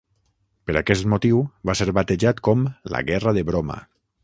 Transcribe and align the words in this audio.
Per 0.69 0.75
aquest 0.79 1.05
motiu, 1.13 1.41
va 1.71 1.77
ser 1.81 1.87
batejat 1.99 2.43
com 2.49 2.65
la 2.95 3.05
Guerra 3.13 3.37
de 3.39 3.45
broma. 3.53 3.79